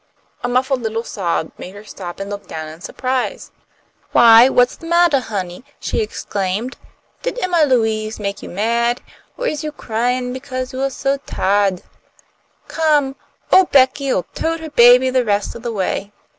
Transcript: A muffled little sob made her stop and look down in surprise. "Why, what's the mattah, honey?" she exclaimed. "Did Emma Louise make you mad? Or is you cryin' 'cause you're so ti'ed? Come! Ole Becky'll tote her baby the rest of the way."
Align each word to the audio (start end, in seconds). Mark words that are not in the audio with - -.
A 0.43 0.47
muffled 0.47 0.81
little 0.81 1.03
sob 1.03 1.51
made 1.59 1.75
her 1.75 1.83
stop 1.83 2.19
and 2.19 2.27
look 2.27 2.47
down 2.47 2.67
in 2.67 2.81
surprise. 2.81 3.51
"Why, 4.13 4.49
what's 4.49 4.75
the 4.77 4.87
mattah, 4.87 5.19
honey?" 5.21 5.63
she 5.79 5.99
exclaimed. 6.01 6.75
"Did 7.21 7.37
Emma 7.39 7.65
Louise 7.67 8.19
make 8.19 8.41
you 8.41 8.49
mad? 8.49 8.99
Or 9.37 9.45
is 9.45 9.63
you 9.63 9.71
cryin' 9.71 10.39
'cause 10.39 10.73
you're 10.73 10.89
so 10.89 11.17
ti'ed? 11.17 11.83
Come! 12.67 13.15
Ole 13.53 13.65
Becky'll 13.65 14.23
tote 14.33 14.61
her 14.61 14.71
baby 14.71 15.11
the 15.11 15.23
rest 15.23 15.53
of 15.53 15.61
the 15.61 15.71
way." 15.71 16.11